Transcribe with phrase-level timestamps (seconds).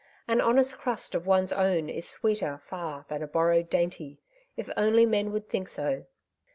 [0.27, 4.17] An honest crust of one's own is sweeter far than a borrowed dainty^
[4.57, 6.05] if only men would think so.